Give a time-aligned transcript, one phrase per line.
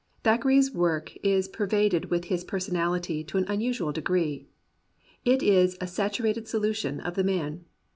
[0.23, 4.47] Thackeray's work is per vaded with his personality to an unusual degree.
[5.25, 7.65] It is a saturated solution of the man.